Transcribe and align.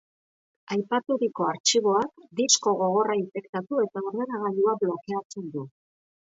Aipaturiko 0.75 1.45
artxiboak 1.49 2.09
disko 2.39 2.73
gogorra 2.79 3.19
infektatu 3.21 3.83
eta 3.85 4.05
ordenagailua 4.11 4.75
blokeatzen 4.87 5.55
du. 5.59 5.69